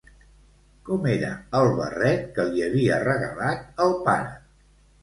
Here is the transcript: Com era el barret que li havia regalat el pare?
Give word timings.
Com 0.87 1.05
era 1.11 1.29
el 1.59 1.69
barret 1.81 2.27
que 2.39 2.49
li 2.55 2.65
havia 2.71 2.99
regalat 3.07 3.87
el 3.89 3.97
pare? 4.11 4.39